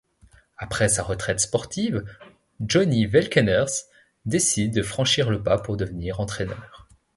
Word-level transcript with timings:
Après 0.57 0.89
sa 0.89 1.03
retraite 1.03 1.39
sportive, 1.39 2.03
Johnny 2.59 3.05
Velkeneers 3.05 3.85
décide 4.25 4.73
de 4.77 4.81
franchir 4.81 5.29
le 5.29 5.43
pas 5.43 5.59
pour 5.59 5.77
devenir 5.77 6.19
entraîneur. 6.19 6.89